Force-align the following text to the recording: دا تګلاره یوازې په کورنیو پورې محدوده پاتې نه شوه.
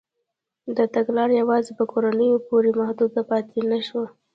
دا 0.75 0.85
تګلاره 0.95 1.33
یوازې 1.41 1.71
په 1.79 1.83
کورنیو 1.91 2.43
پورې 2.47 2.69
محدوده 2.79 3.21
پاتې 3.29 3.59
نه 3.71 3.79
شوه. 3.87 4.05